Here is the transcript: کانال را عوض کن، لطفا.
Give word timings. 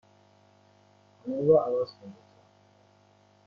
کانال 1.23 1.45
را 1.47 1.65
عوض 1.65 1.89
کن، 1.93 2.07
لطفا. 2.07 2.13